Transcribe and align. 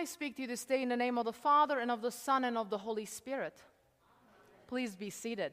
I 0.00 0.06
speak 0.06 0.36
to 0.36 0.42
you 0.42 0.48
this 0.48 0.64
day 0.64 0.80
in 0.80 0.88
the 0.88 0.96
name 0.96 1.18
of 1.18 1.26
the 1.26 1.32
Father, 1.32 1.78
and 1.78 1.90
of 1.90 2.00
the 2.00 2.10
Son, 2.10 2.44
and 2.44 2.56
of 2.56 2.70
the 2.70 2.78
Holy 2.78 3.04
Spirit. 3.04 3.60
Please 4.66 4.96
be 4.96 5.10
seated. 5.10 5.52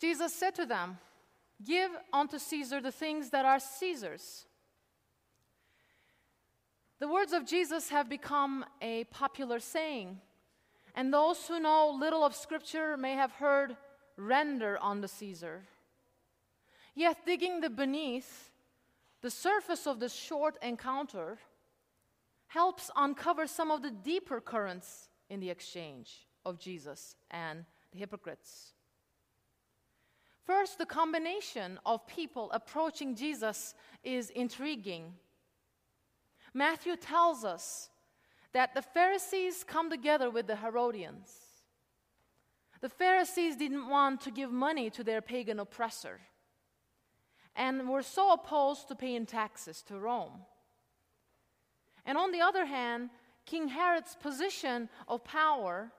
Jesus 0.00 0.34
said 0.34 0.56
to 0.56 0.66
them, 0.66 0.98
Give 1.64 1.92
unto 2.12 2.40
Caesar 2.40 2.80
the 2.80 2.90
things 2.90 3.30
that 3.30 3.44
are 3.44 3.60
Caesar's. 3.60 4.46
The 6.98 7.06
words 7.06 7.32
of 7.32 7.46
Jesus 7.46 7.90
have 7.90 8.08
become 8.08 8.64
a 8.82 9.04
popular 9.04 9.60
saying, 9.60 10.20
and 10.96 11.14
those 11.14 11.46
who 11.46 11.60
know 11.60 11.96
little 11.96 12.24
of 12.24 12.34
Scripture 12.34 12.96
may 12.96 13.12
have 13.12 13.30
heard, 13.30 13.76
Render 14.16 14.76
unto 14.82 15.06
Caesar. 15.06 15.62
Yet, 16.96 17.24
digging 17.24 17.60
the 17.60 17.70
beneath, 17.70 18.50
the 19.26 19.30
surface 19.32 19.88
of 19.88 19.98
this 19.98 20.14
short 20.14 20.56
encounter 20.62 21.36
helps 22.46 22.92
uncover 22.94 23.48
some 23.48 23.72
of 23.72 23.82
the 23.82 23.90
deeper 23.90 24.40
currents 24.40 25.08
in 25.28 25.40
the 25.40 25.50
exchange 25.50 26.28
of 26.44 26.60
Jesus 26.60 27.16
and 27.32 27.64
the 27.90 27.98
hypocrites. 27.98 28.70
First, 30.44 30.78
the 30.78 30.86
combination 30.86 31.80
of 31.84 32.06
people 32.06 32.52
approaching 32.52 33.16
Jesus 33.16 33.74
is 34.04 34.30
intriguing. 34.30 35.14
Matthew 36.54 36.94
tells 36.94 37.44
us 37.44 37.90
that 38.52 38.76
the 38.76 38.82
Pharisees 38.82 39.64
come 39.64 39.90
together 39.90 40.30
with 40.30 40.46
the 40.46 40.54
Herodians. 40.54 41.34
The 42.80 42.88
Pharisees 42.88 43.56
didn't 43.56 43.88
want 43.88 44.20
to 44.20 44.30
give 44.30 44.52
money 44.52 44.88
to 44.90 45.02
their 45.02 45.20
pagan 45.20 45.58
oppressor 45.58 46.20
and 47.56 47.88
were 47.88 48.02
so 48.02 48.32
opposed 48.32 48.88
to 48.88 48.94
paying 48.94 49.26
taxes 49.26 49.82
to 49.82 49.98
Rome. 49.98 50.44
And 52.04 52.16
on 52.18 52.30
the 52.30 52.40
other 52.40 52.66
hand, 52.66 53.10
King 53.46 53.68
Herod's 53.68 54.14
position 54.14 54.88
of 55.08 55.24
power 55.24 55.90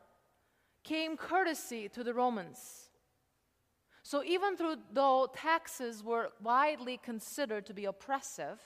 came 0.83 1.17
courtesy 1.17 1.89
to 1.89 2.03
the 2.03 2.13
Romans. 2.13 2.89
So 4.03 4.23
even 4.23 4.55
though 4.93 5.27
taxes 5.35 6.03
were 6.03 6.29
widely 6.41 6.97
considered 6.97 7.65
to 7.65 7.73
be 7.73 7.85
oppressive, 7.85 8.59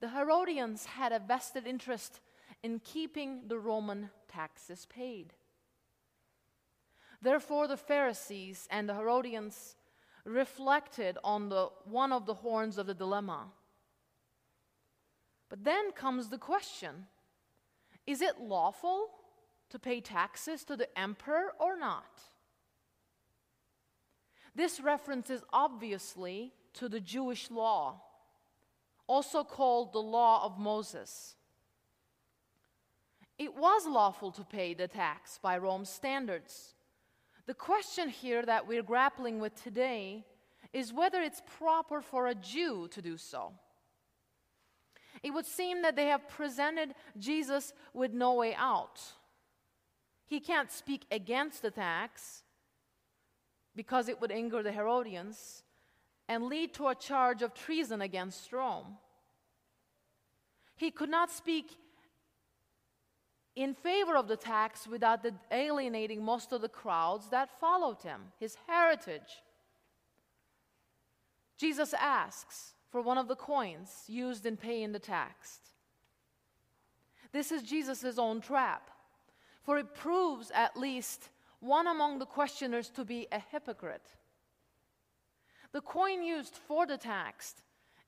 the 0.00 0.10
Herodians 0.10 0.84
had 0.84 1.12
a 1.12 1.18
vested 1.18 1.66
interest 1.66 2.20
in 2.62 2.80
keeping 2.80 3.48
the 3.48 3.58
Roman 3.58 4.10
taxes 4.28 4.86
paid. 4.86 5.32
Therefore, 7.22 7.66
the 7.66 7.78
Pharisees 7.78 8.68
and 8.70 8.86
the 8.86 8.94
Herodians 8.94 9.76
reflected 10.24 11.18
on 11.22 11.48
the, 11.48 11.68
one 11.84 12.12
of 12.12 12.26
the 12.26 12.34
horns 12.34 12.78
of 12.78 12.86
the 12.86 12.94
dilemma. 12.94 13.46
But 15.48 15.64
then 15.64 15.92
comes 15.92 16.28
the 16.28 16.38
question 16.38 17.06
is 18.06 18.20
it 18.20 18.38
lawful 18.38 19.08
to 19.70 19.78
pay 19.78 20.00
taxes 20.00 20.64
to 20.64 20.76
the 20.76 20.98
emperor 20.98 21.52
or 21.58 21.78
not? 21.78 22.20
This 24.54 24.80
references 24.80 25.42
obviously 25.52 26.52
to 26.74 26.88
the 26.88 27.00
Jewish 27.00 27.50
law, 27.50 28.02
also 29.06 29.42
called 29.42 29.92
the 29.92 30.02
law 30.02 30.44
of 30.44 30.58
Moses. 30.58 31.34
It 33.38 33.56
was 33.56 33.86
lawful 33.86 34.30
to 34.32 34.44
pay 34.44 34.74
the 34.74 34.86
tax 34.86 35.38
by 35.42 35.58
Rome's 35.58 35.88
standards. 35.88 36.74
The 37.46 37.54
question 37.54 38.08
here 38.08 38.44
that 38.44 38.66
we're 38.66 38.82
grappling 38.82 39.38
with 39.38 39.62
today 39.62 40.24
is 40.72 40.92
whether 40.92 41.20
it's 41.20 41.42
proper 41.58 42.00
for 42.00 42.26
a 42.26 42.34
Jew 42.34 42.88
to 42.88 43.02
do 43.02 43.16
so. 43.16 43.52
It 45.22 45.30
would 45.30 45.46
seem 45.46 45.82
that 45.82 45.96
they 45.96 46.06
have 46.06 46.28
presented 46.28 46.94
Jesus 47.18 47.72
with 47.92 48.12
no 48.12 48.34
way 48.34 48.54
out. 48.54 49.00
He 50.26 50.40
can't 50.40 50.70
speak 50.70 51.06
against 51.10 51.62
the 51.62 51.70
tax 51.70 52.42
because 53.76 54.08
it 54.08 54.20
would 54.20 54.32
anger 54.32 54.62
the 54.62 54.72
Herodians 54.72 55.62
and 56.28 56.44
lead 56.44 56.72
to 56.74 56.88
a 56.88 56.94
charge 56.94 57.42
of 57.42 57.54
treason 57.54 58.00
against 58.00 58.52
Rome. 58.52 58.96
He 60.76 60.90
could 60.90 61.10
not 61.10 61.30
speak 61.30 61.76
in 63.56 63.74
favor 63.74 64.16
of 64.16 64.28
the 64.28 64.36
tax 64.36 64.86
without 64.86 65.24
alienating 65.50 66.24
most 66.24 66.52
of 66.52 66.60
the 66.60 66.68
crowds 66.68 67.28
that 67.30 67.60
followed 67.60 68.02
him, 68.02 68.20
his 68.38 68.56
heritage. 68.66 69.42
Jesus 71.56 71.94
asks 71.94 72.74
for 72.90 73.00
one 73.00 73.18
of 73.18 73.28
the 73.28 73.36
coins 73.36 74.04
used 74.08 74.44
in 74.44 74.56
paying 74.56 74.92
the 74.92 74.98
tax. 74.98 75.60
This 77.32 77.52
is 77.52 77.62
Jesus' 77.62 78.18
own 78.18 78.40
trap, 78.40 78.90
for 79.62 79.78
it 79.78 79.94
proves 79.94 80.50
at 80.54 80.76
least 80.76 81.30
one 81.60 81.86
among 81.86 82.18
the 82.18 82.26
questioners 82.26 82.88
to 82.90 83.04
be 83.04 83.26
a 83.32 83.38
hypocrite. 83.38 84.14
The 85.72 85.80
coin 85.80 86.22
used 86.22 86.54
for 86.54 86.86
the 86.86 86.98
tax 86.98 87.54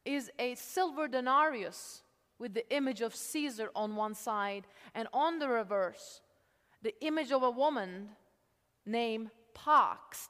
is 0.05 0.31
a 0.39 0.55
silver 0.55 1.09
denarius 1.09 2.03
with 2.39 2.55
the 2.55 2.69
image 2.75 3.01
of 3.01 3.15
Caesar 3.15 3.71
on 3.75 3.97
one 3.97 4.15
side, 4.15 4.67
and 4.95 5.09
on 5.13 5.39
the 5.39 5.49
reverse, 5.49 6.21
the 6.83 6.95
image 7.05 7.33
of 7.33 7.43
a 7.43 7.51
woman 7.51 8.11
named 8.85 9.31
Pax, 9.55 10.29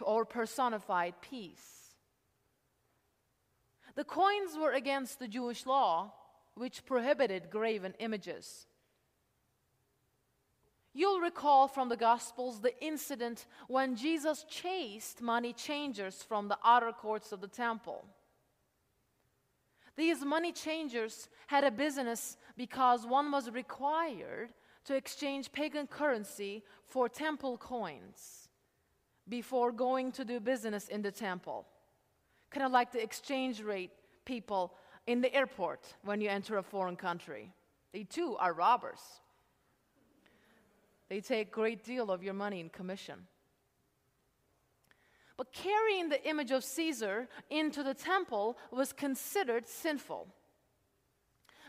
or 0.00 0.24
personified 0.24 1.14
peace. 1.20 1.94
The 3.94 4.04
coins 4.04 4.56
were 4.56 4.72
against 4.72 5.18
the 5.18 5.28
Jewish 5.28 5.66
law, 5.66 6.12
which 6.54 6.84
prohibited 6.84 7.50
graven 7.50 7.94
images. 7.98 8.66
You'll 10.94 11.20
recall 11.20 11.68
from 11.68 11.88
the 11.88 11.96
Gospels 11.96 12.60
the 12.60 12.76
incident 12.82 13.46
when 13.68 13.94
Jesus 13.94 14.44
chased 14.48 15.20
money 15.20 15.52
changers 15.52 16.22
from 16.22 16.48
the 16.48 16.58
outer 16.64 16.92
courts 16.92 17.30
of 17.30 17.40
the 17.40 17.46
temple. 17.46 18.04
These 19.98 20.24
money 20.24 20.52
changers 20.52 21.28
had 21.48 21.64
a 21.64 21.72
business 21.72 22.36
because 22.56 23.04
one 23.04 23.32
was 23.32 23.50
required 23.50 24.50
to 24.84 24.94
exchange 24.94 25.50
pagan 25.50 25.88
currency 25.88 26.62
for 26.86 27.08
temple 27.08 27.58
coins 27.58 28.48
before 29.28 29.72
going 29.72 30.12
to 30.12 30.24
do 30.24 30.38
business 30.38 30.86
in 30.86 31.02
the 31.02 31.10
temple. 31.10 31.66
Kind 32.50 32.64
of 32.64 32.70
like 32.70 32.92
the 32.92 33.02
exchange 33.02 33.60
rate 33.60 33.90
people 34.24 34.72
in 35.08 35.20
the 35.20 35.34
airport 35.34 35.96
when 36.04 36.20
you 36.20 36.28
enter 36.28 36.58
a 36.58 36.62
foreign 36.62 36.94
country. 36.94 37.52
They 37.92 38.04
too 38.04 38.36
are 38.38 38.52
robbers. 38.52 39.00
They 41.08 41.20
take 41.20 41.48
a 41.48 41.50
great 41.50 41.82
deal 41.82 42.12
of 42.12 42.22
your 42.22 42.34
money 42.34 42.60
in 42.60 42.68
commission. 42.68 43.26
But 45.38 45.52
carrying 45.52 46.08
the 46.08 46.28
image 46.28 46.50
of 46.50 46.64
Caesar 46.64 47.28
into 47.48 47.82
the 47.82 47.94
temple 47.94 48.58
was 48.72 48.92
considered 48.92 49.66
sinful. 49.66 50.26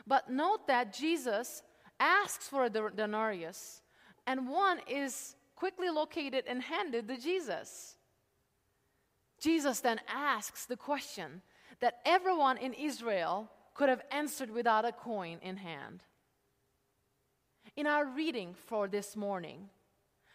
But 0.07 0.29
note 0.29 0.67
that 0.67 0.91
Jesus 0.91 1.61
asks 1.99 2.47
for 2.47 2.65
a 2.65 2.69
denarius, 2.69 3.81
and 4.25 4.49
one 4.49 4.79
is 4.87 5.35
quickly 5.55 5.89
located 5.89 6.45
and 6.47 6.63
handed 6.63 7.07
to 7.07 7.17
Jesus. 7.17 7.95
Jesus 9.39 9.81
then 9.81 10.01
asks 10.07 10.65
the 10.65 10.75
question 10.75 11.43
that 11.79 11.99
everyone 12.05 12.57
in 12.57 12.73
Israel 12.73 13.51
could 13.75 13.87
have 13.87 14.01
answered 14.11 14.49
without 14.49 14.83
a 14.83 14.91
coin 14.91 15.37
in 15.43 15.57
hand. 15.57 16.03
In 17.75 17.85
our 17.85 18.05
reading 18.05 18.55
for 18.65 18.87
this 18.87 19.15
morning, 19.15 19.69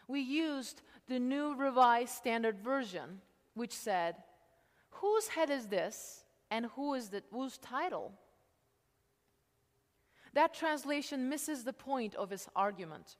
we 0.06 0.20
used 0.20 0.82
the 1.08 1.18
New 1.18 1.54
Revised 1.54 2.14
Standard 2.14 2.60
Version, 2.60 3.20
which 3.54 3.72
said, 3.72 4.16
Whose 4.90 5.28
head 5.28 5.50
is 5.50 5.66
this, 5.66 6.24
and 6.50 6.66
who 6.76 6.94
is 6.94 7.08
the, 7.08 7.22
whose 7.30 7.58
title? 7.58 8.12
That 10.32 10.54
translation 10.54 11.28
misses 11.28 11.64
the 11.64 11.72
point 11.72 12.14
of 12.14 12.30
his 12.30 12.48
argument. 12.56 13.16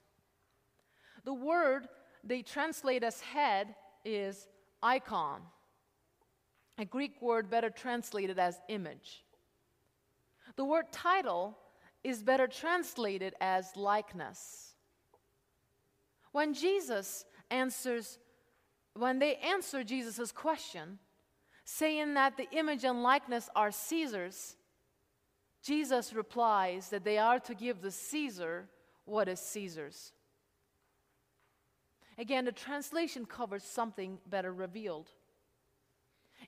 The 1.24 1.34
word 1.34 1.88
they 2.22 2.42
translate 2.42 3.04
as 3.04 3.20
head 3.20 3.74
is 4.04 4.48
icon, 4.82 5.40
a 6.78 6.84
Greek 6.84 7.20
word 7.22 7.50
better 7.50 7.70
translated 7.70 8.38
as 8.38 8.60
image. 8.68 9.24
The 10.56 10.64
word 10.64 10.92
title 10.92 11.56
is 12.02 12.22
better 12.22 12.46
translated 12.46 13.34
as 13.40 13.76
likeness. 13.76 14.74
When 16.32 16.52
Jesus 16.52 17.24
answers, 17.54 18.18
when 18.94 19.18
they 19.18 19.36
answer 19.36 19.84
Jesus' 19.84 20.32
question, 20.32 20.98
saying 21.64 22.14
that 22.14 22.36
the 22.36 22.50
image 22.50 22.84
and 22.84 23.02
likeness 23.02 23.48
are 23.54 23.70
Caesar's, 23.70 24.56
Jesus 25.62 26.12
replies 26.12 26.90
that 26.90 27.04
they 27.04 27.18
are 27.18 27.40
to 27.40 27.54
give 27.54 27.80
the 27.80 27.90
Caesar 27.90 28.68
what 29.04 29.28
is 29.28 29.40
Caesar's. 29.40 30.12
Again, 32.18 32.44
the 32.44 32.52
translation 32.52 33.24
covers 33.24 33.64
something 33.64 34.18
better 34.26 34.52
revealed. 34.52 35.10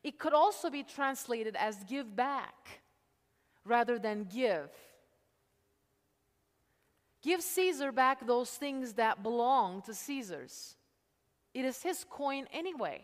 It 0.02 0.18
could 0.18 0.34
also 0.34 0.70
be 0.70 0.82
translated 0.82 1.56
as 1.56 1.82
give 1.84 2.14
back, 2.14 2.82
rather 3.64 3.98
than 3.98 4.24
give. 4.24 4.70
Give 7.22 7.42
Caesar 7.42 7.90
back 7.90 8.24
those 8.24 8.50
things 8.50 8.92
that 8.92 9.22
belong 9.22 9.82
to 9.82 9.94
Caesar's. 9.94 10.75
It 11.56 11.64
is 11.64 11.82
his 11.82 12.04
coin 12.04 12.46
anyway. 12.52 13.00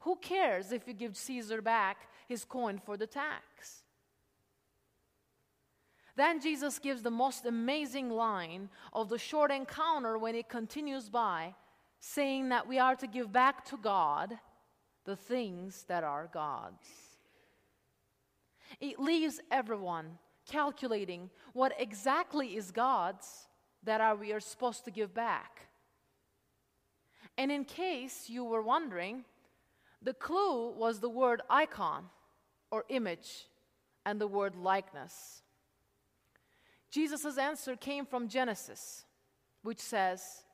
Who 0.00 0.16
cares 0.16 0.72
if 0.72 0.88
you 0.88 0.94
give 0.94 1.18
Caesar 1.18 1.60
back 1.60 2.08
his 2.26 2.46
coin 2.46 2.80
for 2.82 2.96
the 2.96 3.06
tax? 3.06 3.82
Then 6.16 6.40
Jesus 6.40 6.78
gives 6.78 7.02
the 7.02 7.10
most 7.10 7.44
amazing 7.44 8.08
line 8.08 8.70
of 8.94 9.10
the 9.10 9.18
short 9.18 9.50
encounter 9.50 10.16
when 10.16 10.34
he 10.34 10.42
continues 10.42 11.10
by, 11.10 11.54
saying 12.00 12.48
that 12.48 12.66
we 12.66 12.78
are 12.78 12.96
to 12.96 13.06
give 13.06 13.30
back 13.30 13.66
to 13.66 13.76
God 13.76 14.32
the 15.04 15.16
things 15.16 15.84
that 15.88 16.04
are 16.04 16.30
God's. 16.32 16.88
It 18.80 18.98
leaves 18.98 19.42
everyone 19.50 20.18
calculating 20.50 21.28
what 21.52 21.74
exactly 21.78 22.56
is 22.56 22.70
God's 22.70 23.46
that 23.82 24.00
are 24.00 24.16
we 24.16 24.32
are 24.32 24.40
supposed 24.40 24.86
to 24.86 24.90
give 24.90 25.12
back. 25.12 25.68
And 27.38 27.50
in 27.50 27.64
case 27.64 28.28
you 28.28 28.44
were 28.44 28.62
wondering, 28.62 29.24
the 30.02 30.14
clue 30.14 30.70
was 30.70 31.00
the 31.00 31.08
word 31.08 31.42
icon 31.48 32.06
or 32.70 32.84
image 32.88 33.48
and 34.04 34.20
the 34.20 34.26
word 34.26 34.56
likeness. 34.56 35.42
Jesus' 36.90 37.38
answer 37.38 37.76
came 37.76 38.04
from 38.04 38.28
Genesis, 38.28 39.04
which 39.62 39.78
says, 39.80 40.44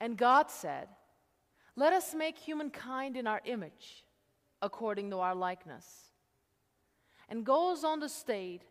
And 0.00 0.16
God 0.16 0.50
said, 0.50 0.88
Let 1.76 1.92
us 1.92 2.14
make 2.14 2.38
humankind 2.38 3.16
in 3.16 3.26
our 3.26 3.40
image, 3.44 4.04
according 4.62 5.10
to 5.10 5.18
our 5.18 5.34
likeness. 5.34 6.10
And 7.28 7.44
goes 7.44 7.84
on 7.84 8.00
to 8.00 8.08
state, 8.08 8.62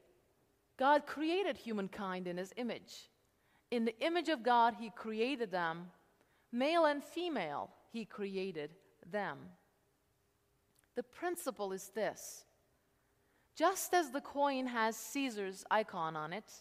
God 0.78 1.06
created 1.06 1.58
humankind 1.58 2.28
in 2.28 2.38
his 2.38 2.54
image. 2.56 3.10
In 3.72 3.86
the 3.86 4.00
image 4.00 4.30
of 4.30 4.44
God, 4.44 4.76
he 4.80 4.92
created 4.92 5.52
them. 5.52 5.88
Male 6.54 6.86
and 6.86 7.04
female, 7.04 7.72
he 7.92 8.06
created 8.06 8.76
them. 9.12 9.40
The 10.96 11.02
principle 11.02 11.74
is 11.74 11.90
this 11.96 12.46
just 13.56 13.94
as 13.94 14.12
the 14.12 14.22
coin 14.22 14.68
has 14.68 14.96
Caesar's 14.96 15.66
icon 15.70 16.16
on 16.16 16.32
it, 16.32 16.52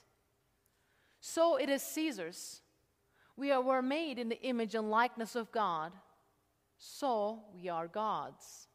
so 1.21 1.57
it 1.57 1.69
is 1.69 1.83
Caesar's. 1.83 2.63
We 3.37 3.57
were 3.57 3.83
made 3.83 4.19
in 4.19 4.29
the 4.29 4.43
image 4.43 4.75
and 4.75 4.91
likeness 4.91 5.37
of 5.37 5.53
God, 5.53 5.93
so 6.79 7.45
we 7.55 7.69
are 7.69 7.89
God's. 7.89 8.69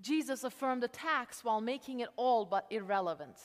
Jesus 0.00 0.44
affirmed 0.44 0.82
the 0.82 0.88
tax 0.88 1.42
while 1.42 1.60
making 1.60 2.00
it 2.00 2.08
all 2.16 2.44
but 2.44 2.66
irrelevant. 2.70 3.36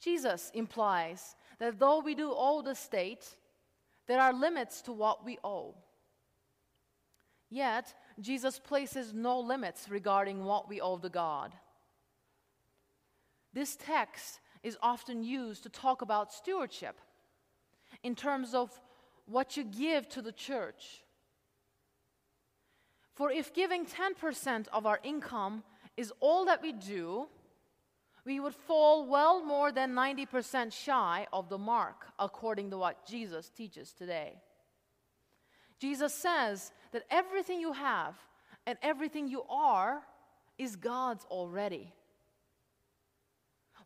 Jesus 0.00 0.50
implies 0.54 1.34
that 1.58 1.78
though 1.78 2.00
we 2.00 2.14
do 2.14 2.32
owe 2.34 2.62
the 2.62 2.74
state, 2.74 3.36
there 4.06 4.20
are 4.20 4.32
limits 4.32 4.82
to 4.82 4.92
what 4.92 5.24
we 5.24 5.38
owe. 5.44 5.74
Yet, 7.50 7.94
Jesus 8.20 8.58
places 8.58 9.12
no 9.12 9.38
limits 9.38 9.88
regarding 9.88 10.44
what 10.44 10.68
we 10.68 10.80
owe 10.80 10.98
to 10.98 11.08
God. 11.08 11.52
This 13.52 13.76
text 13.76 14.40
is 14.62 14.78
often 14.82 15.22
used 15.22 15.62
to 15.64 15.68
talk 15.68 16.02
about 16.02 16.32
stewardship 16.32 16.98
in 18.02 18.14
terms 18.14 18.54
of 18.54 18.70
what 19.26 19.56
you 19.56 19.64
give 19.64 20.08
to 20.10 20.22
the 20.22 20.32
church. 20.32 21.02
For 23.14 23.30
if 23.30 23.52
giving 23.52 23.84
10% 23.84 24.68
of 24.72 24.86
our 24.86 24.98
income 25.02 25.62
is 25.96 26.12
all 26.20 26.46
that 26.46 26.62
we 26.62 26.72
do, 26.72 27.28
we 28.24 28.38
would 28.38 28.54
fall 28.54 29.06
well 29.06 29.44
more 29.44 29.72
than 29.72 29.92
90% 29.92 30.72
shy 30.72 31.26
of 31.32 31.48
the 31.48 31.58
mark, 31.58 32.06
according 32.18 32.70
to 32.70 32.78
what 32.78 33.04
Jesus 33.06 33.48
teaches 33.48 33.92
today. 33.92 34.40
Jesus 35.80 36.14
says 36.14 36.72
that 36.92 37.04
everything 37.10 37.60
you 37.60 37.72
have 37.72 38.14
and 38.66 38.78
everything 38.82 39.26
you 39.26 39.42
are 39.50 40.02
is 40.56 40.76
God's 40.76 41.24
already. 41.24 41.92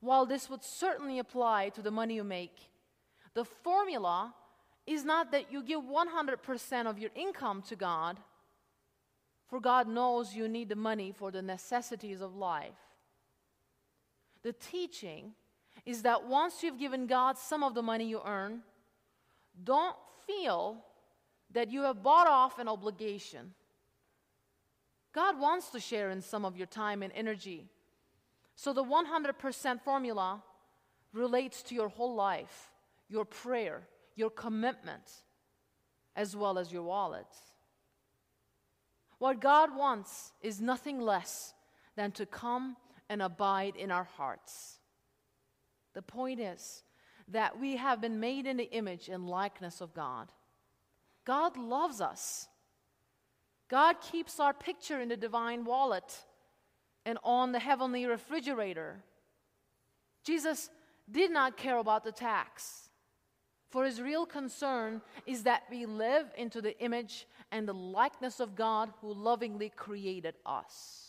While 0.00 0.26
this 0.26 0.50
would 0.50 0.62
certainly 0.62 1.18
apply 1.18 1.70
to 1.70 1.80
the 1.80 1.90
money 1.90 2.16
you 2.16 2.24
make, 2.24 2.70
the 3.32 3.44
formula 3.44 4.34
is 4.86 5.04
not 5.04 5.32
that 5.32 5.50
you 5.50 5.62
give 5.62 5.80
100% 5.80 6.86
of 6.86 6.98
your 6.98 7.10
income 7.14 7.62
to 7.68 7.76
God, 7.76 8.18
for 9.48 9.60
God 9.60 9.88
knows 9.88 10.34
you 10.34 10.48
need 10.48 10.68
the 10.68 10.76
money 10.76 11.12
for 11.16 11.30
the 11.30 11.42
necessities 11.42 12.20
of 12.20 12.36
life. 12.36 12.85
The 14.46 14.52
teaching 14.52 15.32
is 15.84 16.02
that 16.02 16.28
once 16.28 16.62
you've 16.62 16.78
given 16.78 17.08
God 17.08 17.36
some 17.36 17.64
of 17.64 17.74
the 17.74 17.82
money 17.82 18.06
you 18.06 18.20
earn, 18.24 18.62
don't 19.64 19.96
feel 20.24 20.76
that 21.50 21.72
you 21.72 21.82
have 21.82 22.00
bought 22.04 22.28
off 22.28 22.60
an 22.60 22.68
obligation. 22.68 23.54
God 25.12 25.40
wants 25.40 25.70
to 25.70 25.80
share 25.80 26.10
in 26.10 26.20
some 26.20 26.44
of 26.44 26.56
your 26.56 26.68
time 26.68 27.02
and 27.02 27.12
energy. 27.16 27.66
So 28.54 28.72
the 28.72 28.84
100% 28.84 29.80
formula 29.80 30.44
relates 31.12 31.64
to 31.64 31.74
your 31.74 31.88
whole 31.88 32.14
life, 32.14 32.70
your 33.08 33.24
prayer, 33.24 33.82
your 34.14 34.30
commitment, 34.30 35.10
as 36.14 36.36
well 36.36 36.56
as 36.56 36.70
your 36.70 36.84
wallet. 36.84 37.26
What 39.18 39.40
God 39.40 39.76
wants 39.76 40.30
is 40.40 40.60
nothing 40.60 41.00
less 41.00 41.52
than 41.96 42.12
to 42.12 42.26
come 42.26 42.76
and 43.08 43.22
abide 43.22 43.76
in 43.76 43.90
our 43.90 44.04
hearts. 44.04 44.78
The 45.94 46.02
point 46.02 46.40
is 46.40 46.82
that 47.28 47.58
we 47.58 47.76
have 47.76 48.00
been 48.00 48.20
made 48.20 48.46
in 48.46 48.56
the 48.56 48.70
image 48.70 49.08
and 49.08 49.28
likeness 49.28 49.80
of 49.80 49.94
God. 49.94 50.30
God 51.24 51.56
loves 51.56 52.00
us. 52.00 52.48
God 53.68 54.00
keeps 54.00 54.38
our 54.38 54.54
picture 54.54 55.00
in 55.00 55.08
the 55.08 55.16
divine 55.16 55.64
wallet 55.64 56.24
and 57.04 57.18
on 57.24 57.52
the 57.52 57.58
heavenly 57.58 58.06
refrigerator. 58.06 59.02
Jesus 60.22 60.70
did 61.10 61.30
not 61.30 61.56
care 61.56 61.78
about 61.78 62.04
the 62.04 62.12
tax, 62.12 62.90
for 63.70 63.84
his 63.84 64.00
real 64.00 64.26
concern 64.26 65.00
is 65.24 65.44
that 65.44 65.62
we 65.70 65.86
live 65.86 66.26
into 66.36 66.60
the 66.60 66.78
image 66.80 67.26
and 67.50 67.66
the 67.66 67.74
likeness 67.74 68.40
of 68.40 68.54
God 68.54 68.92
who 69.00 69.12
lovingly 69.12 69.70
created 69.74 70.34
us. 70.44 71.05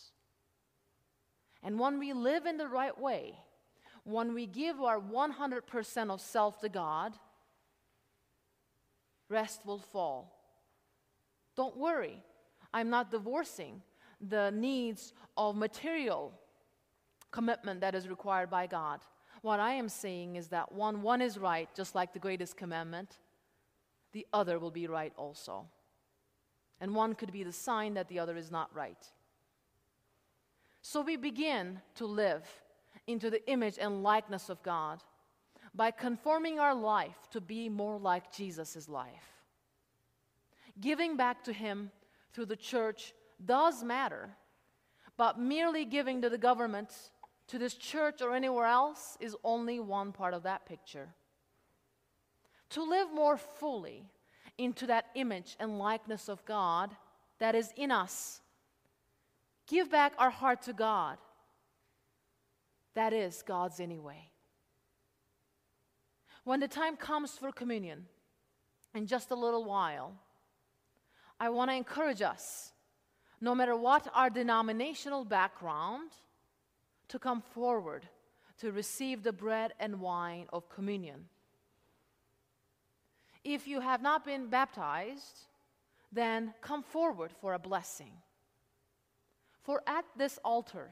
And 1.62 1.78
when 1.78 1.98
we 1.98 2.12
live 2.12 2.46
in 2.46 2.56
the 2.56 2.68
right 2.68 2.98
way, 2.98 3.34
when 4.04 4.32
we 4.34 4.46
give 4.46 4.80
our 4.80 5.00
100% 5.00 6.10
of 6.10 6.20
self 6.20 6.60
to 6.60 6.68
God, 6.68 7.14
rest 9.28 9.66
will 9.66 9.78
fall. 9.78 10.34
Don't 11.56 11.76
worry, 11.76 12.22
I'm 12.72 12.90
not 12.90 13.10
divorcing 13.10 13.82
the 14.20 14.50
needs 14.50 15.12
of 15.36 15.56
material 15.56 16.32
commitment 17.30 17.80
that 17.80 17.94
is 17.94 18.08
required 18.08 18.50
by 18.50 18.66
God. 18.66 19.00
What 19.42 19.60
I 19.60 19.72
am 19.72 19.88
saying 19.88 20.36
is 20.36 20.48
that 20.48 20.72
one, 20.72 21.02
one 21.02 21.20
is 21.20 21.38
right, 21.38 21.68
just 21.74 21.94
like 21.94 22.12
the 22.12 22.18
greatest 22.18 22.56
commandment, 22.56 23.18
the 24.12 24.26
other 24.32 24.58
will 24.58 24.70
be 24.70 24.86
right 24.86 25.12
also. 25.16 25.66
And 26.80 26.94
one 26.94 27.14
could 27.14 27.32
be 27.32 27.42
the 27.42 27.52
sign 27.52 27.94
that 27.94 28.08
the 28.08 28.18
other 28.18 28.36
is 28.36 28.50
not 28.50 28.74
right. 28.74 29.04
So 30.90 31.02
we 31.02 31.16
begin 31.16 31.82
to 31.96 32.06
live 32.06 32.48
into 33.06 33.28
the 33.28 33.46
image 33.46 33.76
and 33.78 34.02
likeness 34.02 34.48
of 34.48 34.62
God 34.62 35.02
by 35.74 35.90
conforming 35.90 36.58
our 36.58 36.74
life 36.74 37.28
to 37.32 37.42
be 37.42 37.68
more 37.68 37.98
like 37.98 38.32
Jesus' 38.32 38.88
life. 38.88 39.44
Giving 40.80 41.14
back 41.14 41.44
to 41.44 41.52
Him 41.52 41.90
through 42.32 42.46
the 42.46 42.56
church 42.56 43.12
does 43.44 43.84
matter, 43.84 44.30
but 45.18 45.38
merely 45.38 45.84
giving 45.84 46.22
to 46.22 46.30
the 46.30 46.38
government, 46.38 46.88
to 47.48 47.58
this 47.58 47.74
church, 47.74 48.22
or 48.22 48.34
anywhere 48.34 48.64
else 48.64 49.18
is 49.20 49.36
only 49.44 49.80
one 49.80 50.10
part 50.10 50.32
of 50.32 50.44
that 50.44 50.64
picture. 50.64 51.10
To 52.70 52.82
live 52.82 53.12
more 53.12 53.36
fully 53.36 54.06
into 54.56 54.86
that 54.86 55.08
image 55.14 55.54
and 55.60 55.78
likeness 55.78 56.30
of 56.30 56.42
God 56.46 56.96
that 57.40 57.54
is 57.54 57.74
in 57.76 57.90
us, 57.90 58.40
give 59.68 59.90
back 59.90 60.14
our 60.18 60.30
heart 60.30 60.62
to 60.62 60.72
God. 60.72 61.18
That 62.94 63.12
is 63.12 63.42
God's 63.46 63.78
anyway. 63.78 64.30
When 66.44 66.60
the 66.60 66.68
time 66.68 66.96
comes 66.96 67.32
for 67.32 67.52
communion, 67.52 68.06
in 68.94 69.06
just 69.06 69.30
a 69.30 69.34
little 69.34 69.64
while, 69.64 70.14
I 71.38 71.50
want 71.50 71.70
to 71.70 71.76
encourage 71.76 72.22
us 72.22 72.72
no 73.40 73.54
matter 73.54 73.76
what 73.76 74.08
our 74.14 74.30
denominational 74.30 75.24
background, 75.24 76.10
to 77.08 77.18
come 77.18 77.40
forward 77.40 78.06
to 78.58 78.72
receive 78.72 79.22
the 79.22 79.32
bread 79.32 79.72
and 79.78 80.00
wine 80.00 80.46
of 80.52 80.68
communion. 80.68 81.26
If 83.44 83.66
you 83.66 83.80
have 83.80 84.02
not 84.02 84.24
been 84.24 84.48
baptized, 84.48 85.46
then 86.12 86.52
come 86.60 86.82
forward 86.82 87.32
for 87.40 87.54
a 87.54 87.58
blessing. 87.58 88.12
For 89.68 89.82
at 89.86 90.06
this 90.16 90.38
altar, 90.46 90.88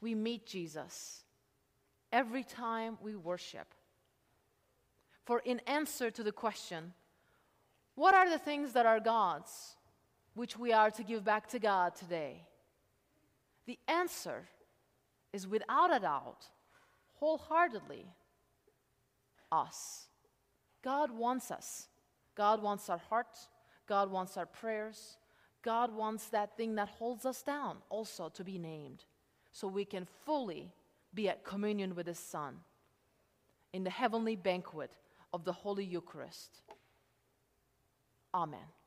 we 0.00 0.14
meet 0.14 0.46
Jesus 0.46 1.24
every 2.10 2.42
time 2.42 2.96
we 3.02 3.14
worship. 3.14 3.74
For 5.26 5.40
in 5.40 5.60
answer 5.66 6.10
to 6.12 6.22
the 6.22 6.32
question, 6.32 6.94
what 7.96 8.14
are 8.14 8.30
the 8.30 8.38
things 8.38 8.72
that 8.72 8.86
are 8.86 8.98
God's, 8.98 9.76
which 10.32 10.58
we 10.58 10.72
are 10.72 10.90
to 10.90 11.02
give 11.02 11.22
back 11.22 11.48
to 11.48 11.58
God 11.58 11.94
today? 11.96 12.46
The 13.66 13.78
answer 13.86 14.48
is 15.34 15.46
without 15.46 15.94
a 15.94 16.00
doubt, 16.00 16.46
wholeheartedly, 17.16 18.06
us. 19.52 20.06
God 20.82 21.10
wants 21.10 21.50
us. 21.50 21.88
God 22.34 22.62
wants 22.62 22.88
our 22.88 23.02
heart. 23.10 23.36
God 23.86 24.10
wants 24.10 24.38
our 24.38 24.46
prayers. 24.46 25.18
God 25.68 25.94
wants 25.94 26.30
that 26.30 26.56
thing 26.56 26.76
that 26.76 26.88
holds 26.88 27.26
us 27.26 27.42
down 27.42 27.76
also 27.90 28.30
to 28.30 28.42
be 28.42 28.56
named 28.56 29.04
so 29.52 29.68
we 29.68 29.84
can 29.84 30.06
fully 30.24 30.72
be 31.12 31.28
at 31.28 31.44
communion 31.44 31.94
with 31.94 32.06
His 32.06 32.18
Son 32.18 32.56
in 33.74 33.84
the 33.84 33.90
heavenly 33.90 34.34
banquet 34.34 34.90
of 35.30 35.44
the 35.44 35.52
Holy 35.52 35.84
Eucharist. 35.84 36.62
Amen. 38.32 38.77